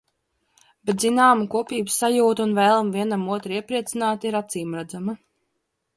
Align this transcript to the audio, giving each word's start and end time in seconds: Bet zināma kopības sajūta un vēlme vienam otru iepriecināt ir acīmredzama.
Bet 0.89 1.03
zināma 1.03 1.45
kopības 1.57 1.99
sajūta 2.03 2.45
un 2.47 2.57
vēlme 2.61 2.95
vienam 2.97 3.29
otru 3.37 3.57
iepriecināt 3.59 4.29
ir 4.31 4.39
acīmredzama. 4.45 5.17